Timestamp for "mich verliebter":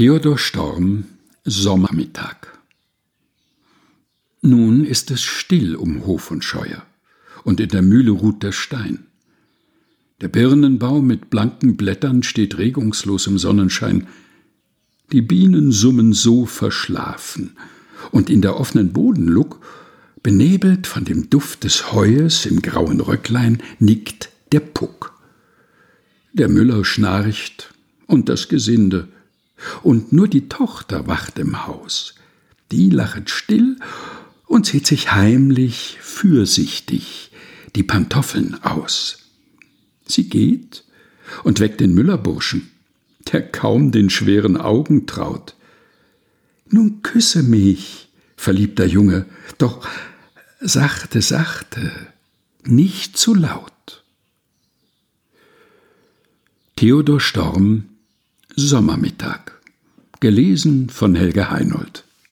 47.42-48.86